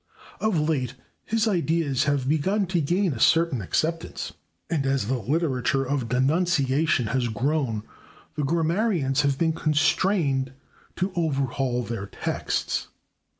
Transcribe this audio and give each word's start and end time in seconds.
Of 0.39 0.59
late 0.59 0.95
his 1.25 1.47
ideas 1.47 2.05
have 2.05 2.27
begun 2.27 2.65
to 2.73 2.81
gain 2.81 3.13
a 3.13 3.19
certain 3.19 3.61
acceptance, 3.61 4.33
and 4.67 4.87
as 4.87 5.05
the 5.05 5.19
literature 5.19 5.85
of 5.85 6.09
denunciation 6.09 7.05
has 7.09 7.27
grown 7.27 7.83
the 8.33 8.43
grammarians 8.43 9.21
have 9.21 9.37
been 9.37 9.53
constrained 9.53 10.53
to 10.95 11.13
overhaul 11.15 11.83
their 11.83 12.07
texts. 12.07 12.87